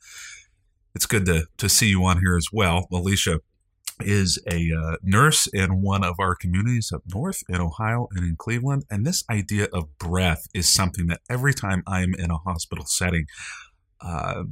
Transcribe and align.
it's 0.95 1.05
good 1.05 1.27
to 1.27 1.45
to 1.57 1.69
see 1.69 1.89
you 1.89 2.03
on 2.05 2.19
here 2.19 2.35
as 2.35 2.47
well. 2.51 2.87
Alicia 2.91 3.39
is 4.01 4.41
a 4.49 4.71
uh, 4.71 4.97
nurse 5.03 5.47
in 5.47 5.81
one 5.81 6.03
of 6.03 6.15
our 6.19 6.35
communities 6.35 6.91
up 6.93 7.03
north 7.13 7.43
in 7.49 7.59
Ohio 7.59 8.07
and 8.11 8.25
in 8.25 8.35
Cleveland. 8.35 8.85
And 8.89 9.05
this 9.05 9.23
idea 9.29 9.67
of 9.73 9.97
breath 9.97 10.47
is 10.53 10.73
something 10.73 11.07
that 11.07 11.21
every 11.29 11.53
time 11.53 11.83
I'm 11.85 12.13
in 12.15 12.31
a 12.31 12.37
hospital 12.37 12.85
setting, 12.85 13.25
uh, 14.01 14.43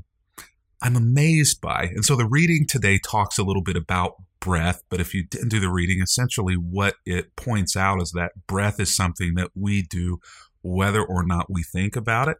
I'm 0.81 0.95
amazed 0.95 1.61
by. 1.61 1.89
And 1.95 2.05
so 2.05 2.15
the 2.15 2.27
reading 2.27 2.65
today 2.67 2.99
talks 2.99 3.37
a 3.37 3.43
little 3.43 3.63
bit 3.63 3.75
about 3.75 4.15
breath, 4.39 4.83
but 4.89 5.01
if 5.01 5.13
you 5.13 5.23
didn't 5.23 5.49
do 5.49 5.59
the 5.59 5.69
reading, 5.69 6.01
essentially 6.01 6.55
what 6.55 6.95
it 7.05 7.35
points 7.35 7.75
out 7.75 8.01
is 8.01 8.11
that 8.11 8.33
breath 8.47 8.79
is 8.79 8.95
something 8.95 9.33
that 9.35 9.51
we 9.55 9.81
do 9.81 10.19
whether 10.61 11.03
or 11.03 11.25
not 11.25 11.51
we 11.51 11.63
think 11.63 11.95
about 11.95 12.27
it. 12.27 12.37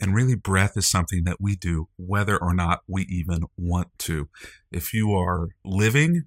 And 0.00 0.14
really, 0.14 0.34
breath 0.34 0.76
is 0.76 0.88
something 0.88 1.24
that 1.24 1.40
we 1.40 1.56
do 1.56 1.88
whether 1.98 2.36
or 2.40 2.54
not 2.54 2.80
we 2.88 3.02
even 3.02 3.42
want 3.58 3.88
to. 4.00 4.28
If 4.72 4.94
you 4.94 5.12
are 5.14 5.48
living, 5.62 6.24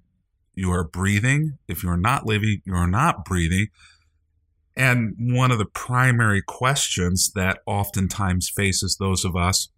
you 0.54 0.70
are 0.72 0.84
breathing. 0.84 1.58
If 1.68 1.82
you're 1.82 1.96
not 1.96 2.26
living, 2.26 2.62
you're 2.64 2.86
not 2.86 3.24
breathing. 3.24 3.68
And 4.76 5.14
one 5.18 5.50
of 5.50 5.58
the 5.58 5.66
primary 5.66 6.42
questions 6.42 7.32
that 7.34 7.60
oftentimes 7.66 8.48
faces 8.48 8.96
those 8.96 9.24
of 9.24 9.36
us 9.36 9.68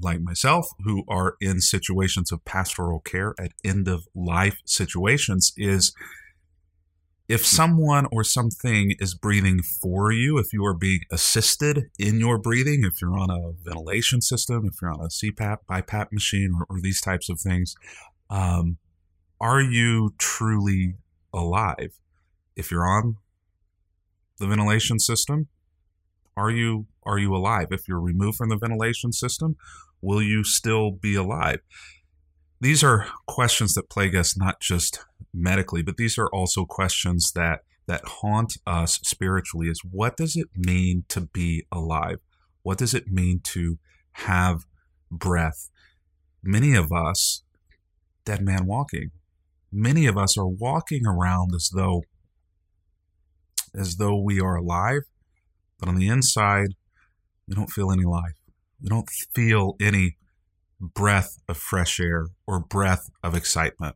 like 0.00 0.20
myself 0.20 0.68
who 0.84 1.04
are 1.08 1.36
in 1.40 1.60
situations 1.60 2.30
of 2.30 2.44
pastoral 2.44 3.00
care 3.00 3.34
at 3.40 3.52
end 3.64 3.88
of 3.88 4.06
life 4.14 4.58
situations 4.64 5.52
is 5.56 5.92
if 7.30 7.46
someone 7.46 8.06
or 8.10 8.24
something 8.24 8.94
is 8.98 9.14
breathing 9.14 9.62
for 9.62 10.10
you, 10.10 10.36
if 10.38 10.52
you 10.52 10.64
are 10.64 10.74
being 10.74 11.00
assisted 11.12 11.84
in 11.96 12.18
your 12.18 12.38
breathing, 12.38 12.82
if 12.84 13.00
you're 13.00 13.16
on 13.16 13.30
a 13.30 13.52
ventilation 13.62 14.20
system, 14.20 14.64
if 14.66 14.82
you're 14.82 14.92
on 14.92 15.00
a 15.00 15.04
CPAP, 15.04 15.58
BiPAP 15.70 16.10
machine, 16.10 16.52
or, 16.58 16.66
or 16.68 16.80
these 16.80 17.00
types 17.00 17.28
of 17.28 17.40
things, 17.40 17.76
um, 18.30 18.78
are 19.40 19.60
you 19.60 20.14
truly 20.18 20.96
alive? 21.32 21.98
If 22.56 22.70
you're 22.70 22.86
on 22.86 23.16
the 24.38 24.46
ventilation 24.46 24.98
system, 24.98 25.48
are 26.36 26.50
you 26.50 26.86
are 27.04 27.18
you 27.18 27.34
alive? 27.34 27.68
If 27.70 27.88
you're 27.88 28.00
removed 28.00 28.36
from 28.36 28.50
the 28.50 28.58
ventilation 28.58 29.12
system, 29.12 29.56
will 30.02 30.22
you 30.22 30.44
still 30.44 30.90
be 30.90 31.14
alive? 31.14 31.60
These 32.60 32.84
are 32.84 33.06
questions 33.26 33.72
that 33.74 33.88
plague 33.88 34.14
us 34.14 34.36
not 34.36 34.60
just 34.60 35.04
medically, 35.32 35.82
but 35.82 35.96
these 35.96 36.18
are 36.18 36.28
also 36.28 36.66
questions 36.66 37.32
that 37.34 37.60
that 37.86 38.04
haunt 38.04 38.58
us 38.66 39.00
spiritually 39.02 39.68
is 39.68 39.80
what 39.90 40.16
does 40.16 40.36
it 40.36 40.48
mean 40.54 41.04
to 41.08 41.22
be 41.22 41.66
alive? 41.72 42.18
What 42.62 42.78
does 42.78 42.92
it 42.92 43.08
mean 43.08 43.40
to 43.44 43.78
have 44.12 44.66
breath? 45.10 45.70
Many 46.42 46.74
of 46.74 46.92
us 46.92 47.42
dead 48.24 48.42
man 48.42 48.66
walking 48.66 49.10
many 49.72 50.06
of 50.06 50.16
us 50.16 50.36
are 50.36 50.46
walking 50.46 51.06
around 51.06 51.54
as 51.54 51.70
though 51.74 52.02
as 53.74 53.96
though 53.96 54.20
we 54.20 54.40
are 54.40 54.56
alive, 54.56 55.02
but 55.78 55.88
on 55.88 55.94
the 55.94 56.08
inside, 56.08 56.74
we 57.46 57.54
don't 57.54 57.70
feel 57.70 57.92
any 57.92 58.04
life. 58.04 58.34
We 58.82 58.88
don't 58.88 59.08
feel 59.08 59.76
any 59.80 60.16
breath 60.80 61.38
of 61.48 61.56
fresh 61.56 62.00
air 62.00 62.28
or 62.46 62.58
breath 62.58 63.10
of 63.22 63.34
excitement. 63.34 63.94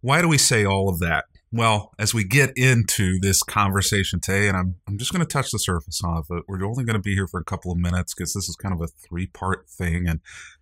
Why 0.00 0.22
do 0.22 0.28
we 0.28 0.38
say 0.38 0.64
all 0.64 0.88
of 0.88 0.98
that? 1.00 1.26
Well, 1.52 1.92
as 1.98 2.14
we 2.14 2.24
get 2.24 2.52
into 2.56 3.18
this 3.20 3.42
conversation 3.42 4.20
today, 4.20 4.48
and 4.48 4.56
I'm, 4.56 4.76
I'm 4.88 4.98
just 4.98 5.12
going 5.12 5.24
to 5.24 5.32
touch 5.32 5.50
the 5.50 5.58
surface 5.58 6.00
of 6.04 6.26
it, 6.30 6.44
we're 6.48 6.64
only 6.64 6.84
going 6.84 6.94
to 6.94 7.00
be 7.00 7.14
here 7.14 7.26
for 7.26 7.40
a 7.40 7.44
couple 7.44 7.72
of 7.72 7.78
minutes 7.78 8.14
because 8.14 8.32
this 8.32 8.48
is 8.48 8.56
kind 8.56 8.72
of 8.72 8.80
a 8.80 8.86
three 8.86 9.26
part 9.26 9.68
thing, 9.68 10.08
and, 10.08 10.20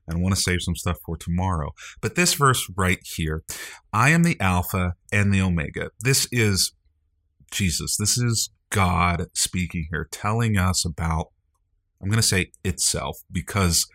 and 0.08 0.22
want 0.22 0.34
to 0.34 0.40
save 0.40 0.62
some 0.62 0.74
stuff 0.74 0.98
for 1.04 1.16
tomorrow. 1.16 1.70
But 2.00 2.14
this 2.14 2.34
verse 2.34 2.70
right 2.76 2.98
here 3.04 3.42
I 3.92 4.10
am 4.10 4.22
the 4.22 4.38
Alpha 4.40 4.94
and 5.12 5.32
the 5.32 5.40
Omega. 5.40 5.90
This 6.00 6.26
is 6.32 6.72
Jesus. 7.50 7.96
This 7.96 8.18
is 8.18 8.50
God 8.70 9.26
speaking 9.34 9.86
here, 9.90 10.08
telling 10.10 10.56
us 10.56 10.84
about, 10.84 11.28
I'm 12.02 12.08
going 12.08 12.20
to 12.20 12.26
say 12.26 12.52
itself, 12.64 13.18
because 13.30 13.86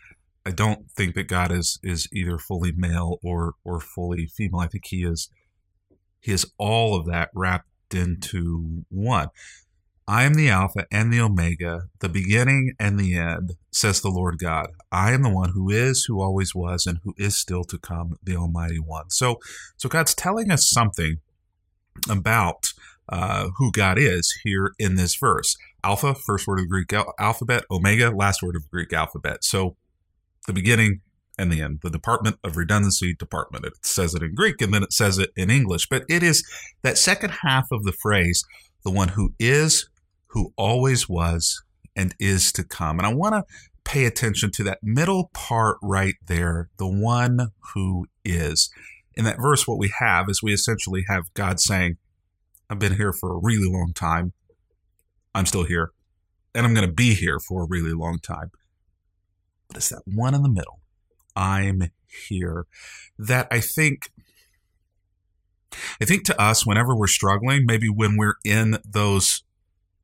I 0.46 0.52
don't 0.52 0.90
think 0.92 1.16
that 1.16 1.28
God 1.28 1.52
is 1.52 1.80
is 1.84 2.08
either 2.12 2.38
fully 2.38 2.72
male 2.76 3.18
or 3.24 3.54
or 3.64 3.80
fully 3.80 4.28
female. 4.28 4.60
I 4.60 4.68
think 4.68 4.86
he 4.88 5.04
is 5.04 5.30
he 6.20 6.32
has 6.32 6.46
all 6.58 6.96
of 6.96 7.06
that 7.08 7.30
wrapped 7.34 7.68
into 7.94 8.86
one. 8.90 9.28
I 10.08 10.24
am 10.24 10.34
the 10.34 10.50
Alpha 10.50 10.86
and 10.92 11.14
the 11.14 11.22
Omega, 11.22 11.84
the 12.00 12.10
beginning 12.10 12.74
and 12.80 13.00
the 13.00 13.16
end, 13.16 13.54
says 13.72 14.02
the 14.02 14.10
Lord 14.10 14.38
God. 14.38 14.68
I 14.92 15.14
am 15.14 15.24
the 15.24 15.30
one 15.30 15.52
who 15.54 15.70
is, 15.70 16.06
who 16.08 16.22
always 16.22 16.54
was, 16.54 16.86
and 16.86 17.00
who 17.04 17.14
is 17.18 17.38
still 17.38 17.64
to 17.66 17.78
come, 17.78 18.18
the 18.22 18.36
Almighty 18.36 18.80
One. 18.80 19.10
So, 19.10 19.38
so 19.78 19.88
God's 19.88 20.14
telling 20.14 20.52
us 20.52 20.70
something 20.70 21.18
about 22.10 22.74
uh, 23.08 23.50
who 23.58 23.72
God 23.72 23.98
is 23.98 24.34
here 24.44 24.74
in 24.78 24.96
this 24.96 25.16
verse. 25.16 25.56
Alpha, 25.84 26.14
first 26.14 26.48
word 26.48 26.60
of 26.60 26.66
the 26.66 26.70
Greek 26.70 26.94
alphabet. 27.18 27.64
Omega, 27.72 28.12
last 28.12 28.44
word 28.44 28.56
of 28.56 28.64
the 28.64 28.70
Greek 28.70 28.92
alphabet. 28.92 29.44
So, 29.44 29.78
the 30.48 30.54
beginning, 30.54 31.00
and 31.38 31.52
the 31.52 31.62
end, 31.62 31.80
the 31.82 31.90
Department 31.90 32.38
of 32.44 32.58
Redundancy 32.58 33.14
Department. 33.14 33.66
It 33.66 33.74
says 33.82 34.14
it 34.14 34.22
in 34.22 34.36
Greek 34.36 34.62
and 34.62 34.74
then 34.74 34.84
it 34.84 34.94
says 34.94 35.18
it 35.18 35.32
in 35.36 35.50
English. 35.50 35.88
But 35.90 36.04
it 36.08 36.22
is 36.24 36.48
that 36.84 36.98
second 36.98 37.32
half 37.42 37.66
of 37.72 37.84
the 37.84 37.92
phrase, 37.92 38.44
the 38.84 38.92
one 38.92 39.10
who 39.10 39.34
is, 39.40 39.90
who 40.34 40.52
always 40.58 41.08
was, 41.08 41.64
and 41.96 42.16
is 42.20 42.52
to 42.52 42.64
come. 42.64 43.00
And 43.00 43.06
I 43.06 43.14
want 43.14 43.36
to 43.36 43.44
pay 43.84 44.06
attention 44.06 44.52
to 44.52 44.64
that 44.64 44.80
middle 44.82 45.30
part 45.34 45.78
right 45.82 46.16
there, 46.26 46.70
the 46.78 46.88
one 46.88 47.52
who 47.74 48.08
is. 48.26 48.70
In 49.16 49.26
that 49.26 49.40
verse, 49.40 49.68
what 49.68 49.78
we 49.78 49.94
have 50.00 50.28
is 50.30 50.42
we 50.42 50.54
essentially 50.54 51.06
have 51.08 51.34
God 51.36 51.60
saying, 51.60 51.98
I've 52.70 52.80
been 52.80 52.96
here 52.96 53.14
for 53.14 53.34
a 53.34 53.40
really 53.40 53.72
long 53.72 53.94
time. 53.94 54.34
I'm 55.36 55.46
still 55.46 55.66
here. 55.66 55.92
And 56.56 56.66
I'm 56.66 56.74
going 56.74 56.88
to 56.88 56.94
be 56.94 57.14
here 57.14 57.40
for 57.40 57.64
a 57.64 57.68
really 57.68 57.94
long 57.94 58.20
time. 58.20 58.52
But 59.68 59.78
it's 59.78 59.90
that 59.90 60.04
one 60.06 60.34
in 60.34 60.44
the 60.44 60.50
middle 60.50 60.80
I'm 61.36 61.92
here 62.28 62.66
that 63.18 63.48
I 63.52 63.60
think 63.60 64.10
I 66.00 66.06
think 66.06 66.24
to 66.26 66.40
us 66.40 66.66
whenever 66.66 66.96
we're 66.96 67.08
struggling, 67.08 67.66
maybe 67.66 67.90
when 67.90 68.18
we're 68.18 68.36
in 68.46 68.78
those 68.86 69.44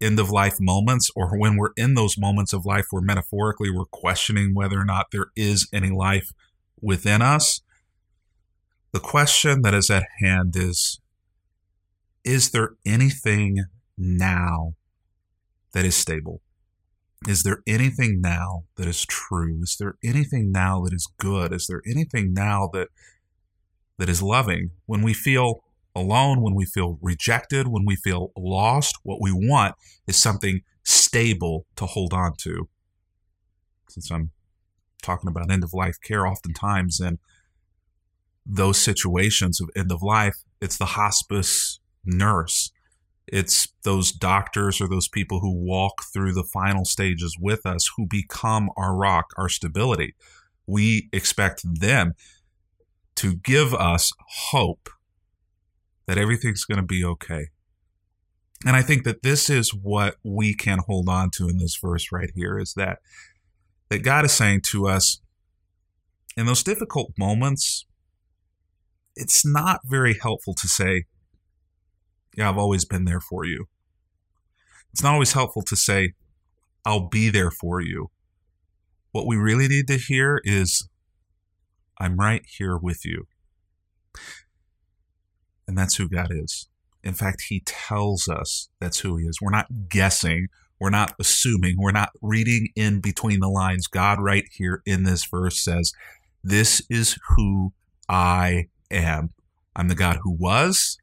end 0.02 0.20
of 0.20 0.30
life 0.30 0.58
moments 0.60 1.10
or 1.16 1.38
when 1.38 1.58
we're 1.58 1.74
in 1.76 1.94
those 1.94 2.18
moments 2.18 2.54
of 2.54 2.66
life 2.66 2.86
where 2.92 3.02
metaphorically 3.02 3.70
we're 3.70 3.86
questioning 3.86 4.54
whether 4.54 4.80
or 4.80 4.86
not 4.86 5.08
there 5.12 5.28
is 5.36 5.68
any 5.74 5.90
life 5.90 6.32
within 6.82 7.22
us, 7.22 7.62
the 8.92 9.00
question 9.00 9.62
that 9.62 9.74
is 9.74 9.90
at 9.90 10.06
hand 10.22 10.56
is 10.56 11.00
is 12.24 12.52
there 12.52 12.72
anything 12.86 13.66
now 13.98 14.74
that 15.74 15.86
is 15.86 15.96
stable? 15.96 16.42
Is 17.28 17.44
there 17.44 17.62
anything 17.68 18.22
now 18.22 18.64
that 18.76 18.88
is 18.88 19.06
true? 19.06 19.60
Is 19.62 19.78
there 19.80 19.96
anything 20.04 20.52
now 20.52 20.82
that 20.84 20.94
is 20.94 21.08
good? 21.18 21.54
Is 21.54 21.68
there 21.68 21.82
anything 21.90 22.34
now 22.34 22.70
that 22.74 22.90
that 23.98 24.10
is 24.10 24.22
loving? 24.22 24.72
When 24.86 25.02
we 25.02 25.14
feel 25.14 25.64
alone, 25.96 26.42
when 26.42 26.56
we 26.56 26.66
feel 26.66 26.98
rejected, 27.02 27.68
when 27.68 27.86
we 27.86 27.96
feel 27.96 28.32
lost, 28.38 28.98
what 29.04 29.22
we 29.22 29.32
want 29.32 29.76
is 30.08 30.16
something 30.16 30.62
stable 30.84 31.66
to 31.76 31.86
hold 31.86 32.14
on 32.14 32.34
to. 32.38 32.70
Since 33.90 34.12
I'm 34.12 34.32
talking 35.02 35.30
about 35.30 35.52
end 35.52 35.64
of 35.64 35.74
life 35.74 35.98
care, 36.04 36.28
oftentimes 36.28 37.00
in 37.00 37.20
those 38.46 38.78
situations 38.78 39.60
of 39.62 39.70
end 39.76 39.92
of 39.92 40.02
life, 40.02 40.38
it's 40.62 40.78
the 40.78 40.86
hospice 40.86 41.80
nurse 42.06 42.72
it's 43.32 43.68
those 43.84 44.12
doctors 44.12 44.82
or 44.82 44.88
those 44.88 45.08
people 45.08 45.40
who 45.40 45.54
walk 45.54 46.04
through 46.12 46.34
the 46.34 46.44
final 46.44 46.86
stages 46.86 47.38
with 47.40 47.66
us 47.66 47.90
who 47.96 48.08
become 48.08 48.70
our 48.76 48.96
rock, 48.96 49.32
our 49.38 49.50
stability. 49.50 50.16
We 50.66 51.10
expect 51.14 51.62
them 51.64 52.14
to 53.16 53.36
give 53.36 53.74
us 53.74 54.12
hope 54.52 54.90
that 56.10 56.18
everything's 56.18 56.66
going 56.66 56.80
to 56.80 56.84
be 56.84 57.06
okay. 57.06 57.50
And 58.66 58.76
I 58.76 58.82
think 58.82 59.04
that 59.04 59.22
this 59.22 59.48
is 59.48 59.70
what 59.70 60.16
we 60.24 60.56
can 60.56 60.80
hold 60.88 61.08
on 61.08 61.30
to 61.36 61.48
in 61.48 61.60
this 61.60 61.78
verse 61.80 62.08
right 62.12 62.32
here 62.34 62.58
is 62.58 62.74
that 62.74 62.98
that 63.90 64.00
God 64.00 64.26
is 64.26 64.32
saying 64.32 64.62
to 64.72 64.88
us 64.88 65.22
in 66.36 66.48
those 66.48 66.64
difficult 66.64 67.12
moments 67.16 67.86
it's 69.16 69.46
not 69.46 69.82
very 69.86 70.18
helpful 70.20 70.56
to 70.56 70.68
say 70.68 71.04
yeah, 72.36 72.50
I've 72.50 72.58
always 72.58 72.86
been 72.86 73.06
there 73.06 73.20
for 73.20 73.46
you. 73.46 73.66
It's 74.92 75.04
not 75.04 75.14
always 75.14 75.34
helpful 75.34 75.62
to 75.62 75.76
say, 75.76 76.14
I'll 76.86 77.08
be 77.08 77.30
there 77.30 77.52
for 77.52 77.82
you. 77.82 78.08
What 79.12 79.28
we 79.28 79.36
really 79.36 79.68
need 79.68 79.88
to 79.90 79.98
hear 79.98 80.42
is, 80.44 80.90
I'm 82.00 82.18
right 82.18 82.42
here 82.58 82.78
with 82.78 83.06
you. 83.06 83.28
And 85.70 85.78
that's 85.78 85.98
who 85.98 86.10
God 86.10 86.32
is. 86.32 86.68
In 87.04 87.14
fact, 87.14 87.44
He 87.48 87.62
tells 87.64 88.28
us 88.28 88.70
that's 88.82 89.02
who 89.02 89.18
He 89.18 89.26
is. 89.26 89.38
We're 89.40 89.52
not 89.52 89.68
guessing. 89.88 90.48
We're 90.80 90.90
not 90.90 91.14
assuming. 91.20 91.76
We're 91.78 91.92
not 91.92 92.10
reading 92.24 92.70
in 92.76 93.02
between 93.02 93.40
the 93.40 93.50
lines. 93.50 93.86
God, 93.86 94.20
right 94.20 94.46
here 94.52 94.82
in 94.88 95.04
this 95.04 95.24
verse, 95.26 95.64
says, 95.64 95.94
This 96.44 96.82
is 96.90 97.20
who 97.36 97.74
I 98.10 98.66
am. 98.90 99.30
I'm 99.76 99.90
the 99.90 99.96
God 99.96 100.18
who 100.24 100.32
was, 100.32 100.98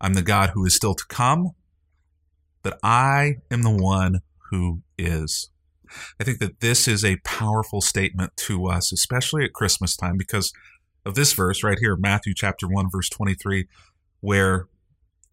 I'm 0.00 0.14
the 0.14 0.22
God 0.22 0.50
who 0.54 0.64
is 0.64 0.74
still 0.74 0.94
to 0.94 1.04
come, 1.10 1.50
but 2.62 2.78
I 2.82 3.34
am 3.50 3.60
the 3.60 3.76
one 3.76 4.20
who 4.50 4.80
is. 4.96 5.50
I 6.18 6.24
think 6.24 6.38
that 6.38 6.60
this 6.60 6.88
is 6.88 7.04
a 7.04 7.20
powerful 7.24 7.82
statement 7.82 8.38
to 8.38 8.68
us, 8.68 8.90
especially 8.90 9.44
at 9.44 9.52
Christmas 9.52 9.96
time, 9.96 10.16
because 10.16 10.50
of 11.08 11.14
this 11.14 11.32
verse 11.32 11.64
right 11.64 11.78
here, 11.78 11.96
Matthew 11.96 12.34
chapter 12.34 12.68
1, 12.68 12.90
verse 12.90 13.08
23, 13.08 13.66
where 14.20 14.68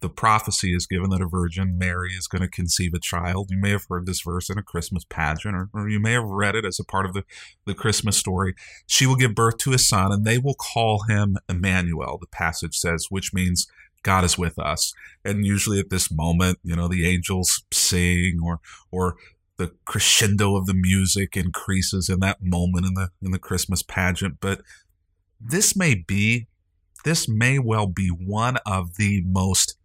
the 0.00 0.08
prophecy 0.08 0.74
is 0.74 0.86
given 0.86 1.10
that 1.10 1.22
a 1.22 1.26
virgin, 1.26 1.78
Mary, 1.78 2.10
is 2.10 2.26
going 2.26 2.42
to 2.42 2.48
conceive 2.48 2.92
a 2.94 3.00
child. 3.00 3.48
You 3.50 3.58
may 3.58 3.70
have 3.70 3.86
heard 3.88 4.06
this 4.06 4.20
verse 4.20 4.50
in 4.50 4.58
a 4.58 4.62
Christmas 4.62 5.04
pageant, 5.08 5.56
or, 5.56 5.68
or, 5.72 5.88
you 5.88 5.98
may 5.98 6.12
have 6.12 6.24
read 6.24 6.54
it 6.54 6.66
as 6.66 6.78
a 6.78 6.84
part 6.84 7.06
of 7.06 7.14
the, 7.14 7.24
the 7.64 7.74
Christmas 7.74 8.16
story. 8.16 8.54
She 8.86 9.06
will 9.06 9.16
give 9.16 9.34
birth 9.34 9.56
to 9.58 9.72
a 9.72 9.78
son, 9.78 10.12
and 10.12 10.24
they 10.24 10.38
will 10.38 10.54
call 10.54 11.04
him 11.08 11.38
Emmanuel, 11.48 12.18
the 12.20 12.26
passage 12.26 12.76
says, 12.76 13.06
which 13.08 13.32
means 13.32 13.66
God 14.02 14.22
is 14.22 14.38
with 14.38 14.58
us. 14.58 14.92
And 15.24 15.44
usually 15.44 15.80
at 15.80 15.90
this 15.90 16.10
moment, 16.10 16.58
you 16.62 16.76
know, 16.76 16.88
the 16.88 17.08
angels 17.08 17.64
sing 17.72 18.38
or 18.44 18.60
or 18.92 19.16
the 19.56 19.72
crescendo 19.84 20.54
of 20.54 20.66
the 20.66 20.74
music 20.74 21.36
increases 21.36 22.08
in 22.08 22.20
that 22.20 22.42
moment 22.42 22.86
in 22.86 22.94
the 22.94 23.08
in 23.20 23.32
the 23.32 23.38
Christmas 23.38 23.82
pageant. 23.82 24.36
But 24.40 24.60
this 25.40 25.74
may 25.74 25.94
be 25.94 26.46
this 27.06 27.28
may 27.28 27.56
well 27.56 27.86
be 27.86 28.08
one 28.08 28.56
of 28.66 28.96
the 28.96 29.22
most 29.24 29.76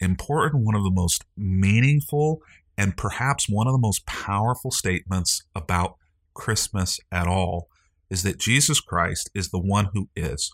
important, 0.00 0.64
one 0.64 0.74
of 0.74 0.82
the 0.82 0.90
most 0.90 1.24
meaningful, 1.36 2.42
and 2.76 2.96
perhaps 2.96 3.48
one 3.48 3.68
of 3.68 3.72
the 3.72 3.78
most 3.78 4.04
powerful 4.06 4.72
statements 4.72 5.44
about 5.54 5.94
Christmas 6.34 6.98
at 7.12 7.28
all 7.28 7.68
is 8.10 8.24
that 8.24 8.40
Jesus 8.40 8.80
Christ 8.80 9.30
is 9.36 9.50
the 9.50 9.60
one 9.60 9.90
who 9.94 10.08
is. 10.16 10.50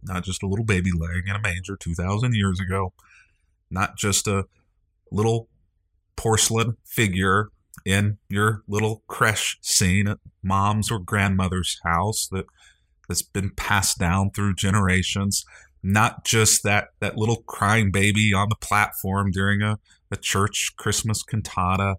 Not 0.00 0.22
just 0.22 0.44
a 0.44 0.46
little 0.46 0.64
baby 0.64 0.90
laying 0.94 1.24
in 1.26 1.34
a 1.34 1.42
manger 1.42 1.76
2,000 1.76 2.32
years 2.36 2.60
ago, 2.60 2.92
not 3.68 3.96
just 3.96 4.28
a 4.28 4.44
little 5.10 5.48
porcelain 6.14 6.76
figure 6.86 7.48
in 7.84 8.18
your 8.28 8.62
little 8.68 9.02
creche 9.08 9.58
scene 9.60 10.06
at 10.06 10.18
mom's 10.40 10.92
or 10.92 11.00
grandmother's 11.00 11.80
house 11.82 12.28
that 12.30 12.44
that's 13.08 13.22
been 13.22 13.50
passed 13.50 13.98
down 13.98 14.30
through 14.30 14.54
generations 14.54 15.44
not 15.82 16.24
just 16.24 16.62
that 16.62 16.88
that 17.00 17.16
little 17.16 17.42
crying 17.46 17.90
baby 17.90 18.32
on 18.32 18.48
the 18.48 18.56
platform 18.56 19.30
during 19.30 19.62
a, 19.62 19.78
a 20.10 20.16
church 20.16 20.72
christmas 20.76 21.22
cantata 21.22 21.96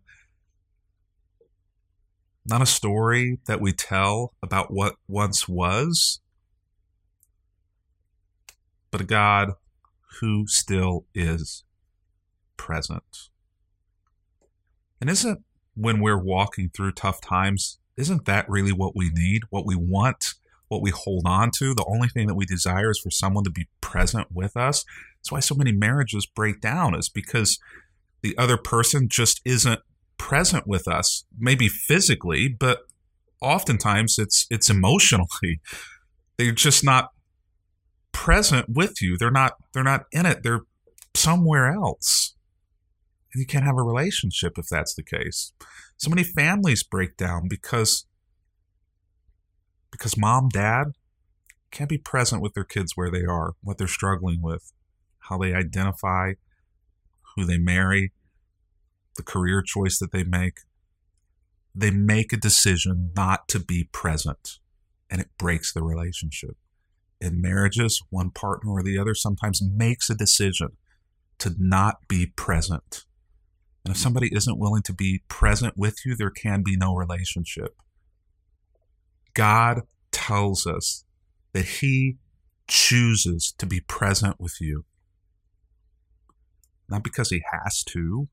not 2.48 2.62
a 2.62 2.66
story 2.66 3.40
that 3.48 3.62
we 3.62 3.72
tell 3.72 4.34
about 4.44 4.72
what 4.72 4.96
once 5.07 5.48
was 5.48 6.19
but 8.96 9.02
a 9.02 9.04
God 9.04 9.52
who 10.22 10.48
still 10.48 11.06
is 11.13 11.66
present. 12.56 13.28
And 15.02 15.10
isn't 15.10 15.44
when 15.75 16.00
we're 16.00 16.18
walking 16.18 16.69
through 16.69 16.94
tough 16.94 17.19
times, 17.19 17.78
isn't 17.98 18.24
that 18.24 18.50
really 18.50 18.72
what 18.72 18.96
we 18.96 19.10
need? 19.10 19.44
What 19.50 19.66
we 19.66 19.75
want, 19.75 20.36
what 20.68 20.82
we 20.82 20.92
hold 20.92 21.24
on 21.26 21.52
to? 21.58 21.74
The 21.74 21.86
only 21.88 22.08
thing 22.08 22.28
that 22.28 22.36
we 22.36 22.46
desire 22.46 22.90
is 22.90 23.00
for 23.00 23.12
someone 23.12 23.44
to 23.44 23.52
be 23.52 23.68
present 23.82 24.28
with 24.32 24.58
us. 24.58 24.84
That's 25.20 25.32
why 25.32 25.40
so 25.40 25.56
many 25.56 25.72
marriages 25.72 26.26
break 26.26 26.62
down, 26.62 26.96
is 26.96 27.10
because 27.10 27.60
the 28.22 28.38
other 28.38 28.58
person 28.58 29.08
just 29.10 29.42
isn't 29.46 29.80
present 30.18 30.68
with 30.68 30.88
us, 30.88 31.26
maybe 31.38 31.68
physically, 31.68 32.48
but 32.48 32.80
oftentimes 33.42 34.18
it's 34.18 34.48
it's 34.50 34.70
emotionally. 34.70 35.62
They're 36.38 36.52
just 36.52 36.84
not 36.84 37.12
present 38.12 38.68
with 38.70 39.02
you. 39.02 39.18
They're 39.18 39.32
not 39.32 39.54
they're 39.74 39.84
not 39.84 40.06
in 40.12 40.26
it. 40.26 40.44
They're 40.44 40.62
somewhere 41.14 41.72
else. 41.72 42.36
And 43.34 43.40
you 43.40 43.45
can't 43.45 43.66
have 43.66 43.78
a 43.78 43.84
relationship 43.84 44.57
if 44.57 44.68
that's 44.68 44.95
the 44.95 45.04
case. 45.04 45.54
So 45.98 46.10
many 46.10 46.24
families 46.24 46.84
break 46.84 47.16
down 47.18 47.48
because 47.48 48.06
because 49.97 50.18
mom, 50.18 50.49
dad 50.49 50.94
can't 51.71 51.90
be 51.90 51.97
present 51.97 52.42
with 52.42 52.54
their 52.54 52.64
kids 52.64 52.94
where 52.95 53.11
they 53.11 53.25
are, 53.25 53.54
what 53.61 53.78
they're 53.78 53.87
struggling 53.87 54.42
with, 54.42 54.71
how 55.19 55.37
they 55.37 55.54
identify, 55.54 56.33
who 57.35 57.45
they 57.45 57.57
marry, 57.57 58.11
the 59.18 59.23
career 59.23 59.61
choice 59.61 59.99
that 59.99 60.11
they 60.11 60.23
make. 60.23 60.59
They 61.73 61.92
make 61.92 62.31
a 62.31 62.37
decision 62.37 63.11
not 63.16 63.47
to 63.49 63.59
be 63.59 63.90
present, 63.92 64.59
and 65.09 65.19
it 65.19 65.30
breaks 65.37 65.73
the 65.73 65.83
relationship 65.83 66.56
in 67.21 67.42
marriages, 67.42 68.02
one 68.09 68.30
partner 68.30 68.71
or 68.71 68.83
the 68.83 68.97
other 68.97 69.16
sometimes 69.16 69.61
makes 69.61 70.09
a 70.09 70.16
decision 70.16 70.69
to 71.40 71.54
not 71.57 72.07
be 72.07 72.28
present. 72.35 73.06
And 73.83 73.94
if 73.94 73.99
somebody 73.99 74.30
isn't 74.33 74.59
willing 74.59 74.83
to 74.83 74.94
be 74.94 75.23
present 75.28 75.75
with 75.78 76.06
you, 76.06 76.16
there 76.16 76.31
can 76.31 76.64
be 76.64 76.75
no 76.75 76.95
relationship. 76.95 77.75
God 79.35 79.81
tells 80.11 80.65
us 80.65 81.04
that 81.54 81.65
He 81.65 82.18
chooses 82.68 83.54
to 83.59 83.68
be 83.68 83.81
present 83.81 84.37
with 84.39 84.59
you. 84.59 84.85
Not 86.89 87.04
because 87.04 87.30
He 87.30 87.44
has 87.51 87.83
to, 87.85 88.27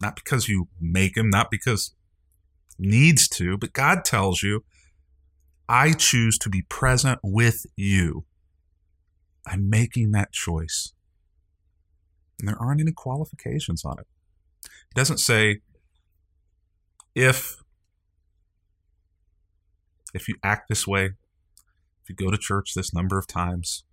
not 0.00 0.16
because 0.16 0.48
you 0.48 0.68
make 0.80 1.16
Him, 1.16 1.30
not 1.30 1.50
because 1.50 1.94
needs 2.78 3.28
to, 3.28 3.56
but 3.56 3.72
God 3.72 4.04
tells 4.04 4.42
you 4.42 4.64
I 5.68 5.92
choose 5.92 6.36
to 6.38 6.50
be 6.50 6.62
present 6.62 7.20
with 7.22 7.64
you. 7.76 8.24
I'm 9.46 9.70
making 9.70 10.10
that 10.12 10.32
choice. 10.32 10.92
And 12.38 12.48
there 12.48 12.60
aren't 12.60 12.80
any 12.80 12.92
qualifications 12.92 13.84
on 13.84 13.98
it. 13.98 14.06
It 14.64 14.96
doesn't 14.96 15.18
say 15.18 15.60
if 17.14 17.61
if 20.12 20.28
you 20.28 20.36
act 20.42 20.68
this 20.68 20.86
way, 20.86 21.10
if 22.02 22.08
you 22.08 22.14
go 22.14 22.30
to 22.30 22.38
church 22.38 22.74
this 22.74 22.92
number 22.92 23.18
of 23.18 23.26
times, 23.26 23.84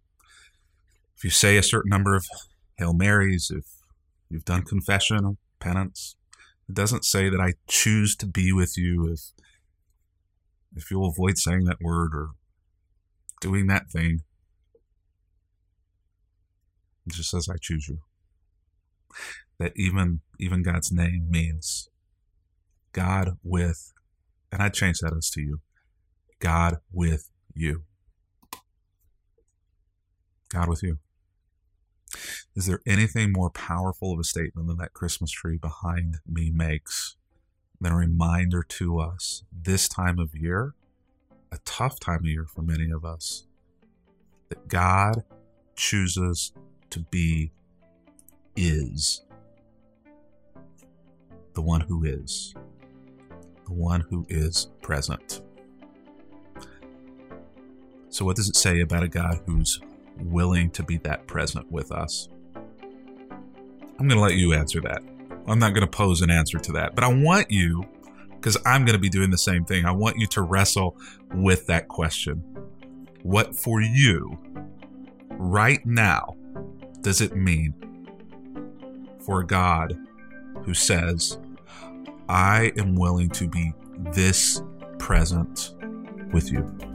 if 1.16 1.24
you 1.24 1.30
say 1.30 1.58
a 1.58 1.64
certain 1.64 1.90
number 1.90 2.16
of 2.16 2.28
Hail 2.78 2.94
Marys, 2.94 3.52
if 3.52 3.66
you've 4.30 4.46
done 4.46 4.64
confession 4.64 5.26
or 5.26 5.38
penance, 5.60 6.16
it 6.68 6.76
doesn't 6.76 7.04
say 7.04 7.30
that 7.30 7.42
I 7.42 7.54
choose 7.68 8.16
to 8.18 8.26
be 8.26 8.52
with 8.54 8.78
you 8.78 9.12
if 9.12 9.32
if 10.76 10.92
you'll 10.92 11.10
avoid 11.10 11.38
saying 11.38 11.66
that 11.66 11.82
word 11.82 12.12
or 12.14 12.30
doing 13.42 13.68
that 13.68 13.90
thing. 13.90 14.22
It 17.08 17.14
just 17.14 17.32
says, 17.32 17.50
I 17.50 17.56
choose 17.60 17.88
you. 17.88 18.00
That 19.58 19.74
even 19.76 20.22
even 20.40 20.64
God's 20.64 20.92
name 20.92 21.28
means 21.30 21.90
God 22.94 23.38
with, 23.44 23.92
and 24.52 24.62
I 24.62 24.70
change 24.70 25.00
that 25.00 25.14
as 25.18 25.30
to 25.32 25.42
you, 25.42 25.60
God 26.40 26.78
with 26.92 27.30
you. 27.54 27.84
God 30.50 30.68
with 30.68 30.82
you. 30.82 30.98
Is 32.56 32.66
there 32.66 32.82
anything 32.88 33.32
more 33.32 33.50
powerful 33.50 34.14
of 34.14 34.20
a 34.20 34.24
statement 34.24 34.68
than 34.68 34.78
that 34.78 34.94
Christmas 34.94 35.32
tree 35.32 35.58
behind 35.58 36.18
me 36.28 36.50
makes? 36.50 37.16
Than 37.82 37.94
a 37.94 37.98
reminder 37.98 38.64
to 38.64 39.00
us 39.00 39.44
this 39.54 39.88
time 39.88 40.20
of 40.20 40.36
year, 40.36 40.74
a 41.52 41.60
tough 41.64 42.00
time 42.00 42.20
of 42.20 42.26
year 42.26 42.46
for 42.46 42.62
many 42.62 42.92
of 42.92 43.06
us, 43.06 43.46
that 44.50 44.68
God 44.68 45.24
chooses 45.76 46.52
to 46.90 47.00
be 47.00 47.52
is 48.56 49.24
the 51.54 51.62
one 51.62 51.82
who 51.82 52.04
is, 52.04 52.54
the 53.66 53.74
one 53.74 54.02
who 54.02 54.26
is 54.30 54.70
present. 54.82 55.42
So, 58.10 58.26
what 58.26 58.36
does 58.36 58.50
it 58.50 58.56
say 58.56 58.82
about 58.82 59.04
a 59.04 59.08
God 59.08 59.40
who's 59.46 59.80
willing 60.20 60.72
to 60.72 60.84
be 60.84 60.98
that 60.98 61.28
present 61.28 61.72
with 61.72 61.92
us? 61.92 62.28
I'm 62.56 64.08
going 64.08 64.18
to 64.18 64.20
let 64.20 64.36
you 64.36 64.54
answer 64.54 64.82
that. 64.82 65.04
I'm 65.48 65.60
not 65.60 65.74
going 65.74 65.86
to 65.86 65.88
pose 65.88 66.22
an 66.22 66.32
answer 66.32 66.58
to 66.58 66.72
that, 66.74 66.96
but 66.96 67.04
I 67.04 67.08
want 67.08 67.52
you, 67.52 67.86
because 68.32 68.58
I'm 68.66 68.86
going 68.86 68.94
to 68.94 69.00
be 69.00 69.10
doing 69.10 69.30
the 69.30 69.38
same 69.38 69.64
thing, 69.64 69.86
I 69.86 69.92
want 69.92 70.18
you 70.18 70.26
to 70.28 70.42
wrestle 70.42 70.98
with 71.34 71.68
that 71.68 71.88
question. 71.88 72.44
What 73.24 73.56
for 73.56 73.82
you, 73.82 74.40
right 75.32 75.86
now, 75.86 76.36
does 77.02 77.22
it 77.22 77.36
mean 77.36 77.74
for 79.20 79.42
a 79.42 79.46
God 79.46 79.98
who 80.64 80.74
says, 80.74 81.38
I 82.28 82.72
am 82.78 82.96
willing 82.96 83.30
to 83.32 83.48
be 83.48 83.74
this 84.14 84.62
present 84.98 85.76
with 86.32 86.52
you? 86.52 86.89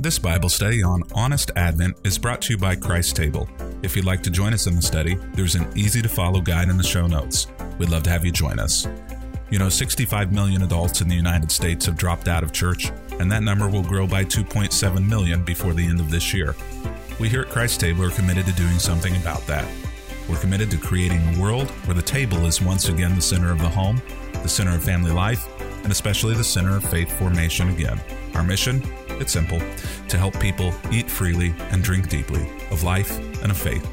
This 0.00 0.16
Bible 0.16 0.48
study 0.48 0.80
on 0.80 1.02
Honest 1.12 1.50
Advent 1.56 1.96
is 2.04 2.18
brought 2.18 2.40
to 2.42 2.52
you 2.52 2.56
by 2.56 2.76
Christ 2.76 3.16
Table. 3.16 3.48
If 3.82 3.96
you'd 3.96 4.04
like 4.04 4.22
to 4.22 4.30
join 4.30 4.54
us 4.54 4.68
in 4.68 4.76
the 4.76 4.82
study, 4.82 5.16
there's 5.34 5.56
an 5.56 5.66
easy 5.74 6.00
to 6.00 6.08
follow 6.08 6.40
guide 6.40 6.68
in 6.68 6.76
the 6.76 6.84
show 6.84 7.08
notes. 7.08 7.48
We'd 7.78 7.88
love 7.88 8.04
to 8.04 8.10
have 8.10 8.24
you 8.24 8.30
join 8.30 8.60
us. 8.60 8.86
You 9.50 9.58
know, 9.58 9.68
65 9.68 10.32
million 10.32 10.62
adults 10.62 11.00
in 11.00 11.08
the 11.08 11.16
United 11.16 11.50
States 11.50 11.84
have 11.86 11.96
dropped 11.96 12.28
out 12.28 12.44
of 12.44 12.52
church, 12.52 12.92
and 13.18 13.32
that 13.32 13.42
number 13.42 13.68
will 13.68 13.82
grow 13.82 14.06
by 14.06 14.22
2.7 14.22 15.04
million 15.04 15.42
before 15.42 15.74
the 15.74 15.84
end 15.84 15.98
of 15.98 16.12
this 16.12 16.32
year. 16.32 16.54
We 17.18 17.28
here 17.28 17.40
at 17.40 17.48
Christ 17.48 17.80
Table 17.80 18.04
are 18.04 18.10
committed 18.10 18.46
to 18.46 18.52
doing 18.52 18.78
something 18.78 19.16
about 19.16 19.44
that. 19.48 19.68
We're 20.28 20.38
committed 20.38 20.70
to 20.70 20.78
creating 20.78 21.34
a 21.34 21.40
world 21.40 21.70
where 21.86 21.96
the 21.96 22.02
table 22.02 22.46
is 22.46 22.62
once 22.62 22.88
again 22.88 23.16
the 23.16 23.20
center 23.20 23.50
of 23.50 23.58
the 23.58 23.68
home, 23.68 24.00
the 24.44 24.48
center 24.48 24.76
of 24.76 24.84
family 24.84 25.10
life, 25.10 25.44
and 25.82 25.90
especially 25.90 26.36
the 26.36 26.44
center 26.44 26.76
of 26.76 26.84
faith 26.84 27.10
formation 27.18 27.70
again. 27.70 28.00
Our 28.34 28.44
mission? 28.44 28.80
It's 29.20 29.32
simple 29.32 29.60
to 30.08 30.18
help 30.18 30.38
people 30.40 30.72
eat 30.90 31.10
freely 31.10 31.54
and 31.70 31.82
drink 31.82 32.08
deeply 32.08 32.50
of 32.70 32.82
life 32.82 33.18
and 33.42 33.50
of 33.50 33.56
faith. 33.56 33.86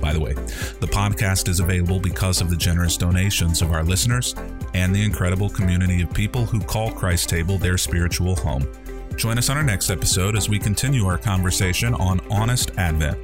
By 0.01 0.13
the 0.13 0.19
way, 0.19 0.33
the 0.33 0.87
podcast 0.87 1.47
is 1.47 1.59
available 1.59 1.99
because 1.99 2.41
of 2.41 2.49
the 2.49 2.55
generous 2.55 2.97
donations 2.97 3.61
of 3.61 3.71
our 3.71 3.83
listeners 3.83 4.35
and 4.73 4.93
the 4.93 5.03
incredible 5.03 5.49
community 5.49 6.01
of 6.01 6.13
people 6.13 6.45
who 6.45 6.59
call 6.59 6.91
Christ 6.91 7.29
Table 7.29 7.57
their 7.57 7.77
spiritual 7.77 8.35
home. 8.35 8.67
Join 9.15 9.37
us 9.37 9.49
on 9.49 9.57
our 9.57 9.63
next 9.63 9.89
episode 9.89 10.35
as 10.35 10.49
we 10.49 10.59
continue 10.59 11.05
our 11.05 11.17
conversation 11.17 11.93
on 11.93 12.19
Honest 12.29 12.71
Advent. 12.77 13.17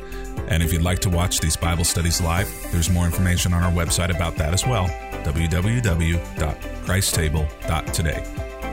And 0.47 0.63
if 0.63 0.71
you'd 0.71 0.81
like 0.81 0.99
to 0.99 1.09
watch 1.09 1.39
these 1.39 1.57
Bible 1.57 1.83
studies 1.83 2.21
live, 2.21 2.49
there's 2.71 2.89
more 2.89 3.05
information 3.05 3.53
on 3.53 3.61
our 3.61 3.71
website 3.71 4.15
about 4.15 4.37
that 4.37 4.53
as 4.53 4.65
well 4.65 4.87
www.christtable.today. 5.23 8.23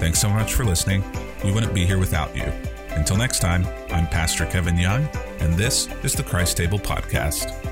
Thanks 0.01 0.21
so 0.21 0.31
much 0.31 0.55
for 0.55 0.65
listening. 0.65 1.05
We 1.45 1.53
wouldn't 1.53 1.75
be 1.75 1.85
here 1.85 1.99
without 1.99 2.35
you. 2.35 2.51
Until 2.91 3.17
next 3.17 3.41
time, 3.41 3.67
I'm 3.91 4.07
Pastor 4.07 4.47
Kevin 4.47 4.79
Young, 4.79 5.09
and 5.41 5.55
this 5.55 5.89
is 6.03 6.15
the 6.15 6.23
Christ 6.23 6.57
Table 6.57 6.79
Podcast. 6.79 7.68